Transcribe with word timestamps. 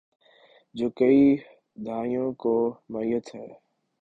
جو 0.75 0.89
کئی 0.89 1.21
دھائیوں 1.85 2.31
کو 2.33 2.53
محیط 2.89 3.35
ہے۔ 3.35 3.47